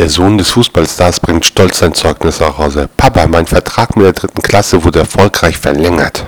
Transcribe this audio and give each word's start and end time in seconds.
Der 0.00 0.08
Sohn 0.08 0.38
des 0.38 0.48
Fußballstars 0.48 1.20
bringt 1.20 1.44
stolz 1.44 1.80
sein 1.80 1.92
Zeugnis 1.92 2.40
nach 2.40 2.56
Hause. 2.56 2.88
Papa, 2.96 3.26
mein 3.26 3.44
Vertrag 3.44 3.96
mit 3.96 4.06
der 4.06 4.14
dritten 4.14 4.40
Klasse 4.40 4.82
wurde 4.82 5.00
erfolgreich 5.00 5.58
verlängert. 5.58 6.24